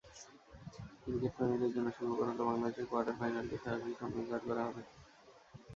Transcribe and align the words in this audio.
ক্রিকেটপ্রেমীদের 1.03 1.71
জন্য 1.75 1.87
সুখবর 1.97 2.27
হলো, 2.29 2.43
বাংলাদেশের 2.49 2.85
কোয়ার্টার 2.89 3.19
ফাইনালটি 3.19 3.55
সরাসরি 3.63 3.93
সম্প্রচার 4.01 4.39
করা 4.47 4.61
হবে। 4.67 4.83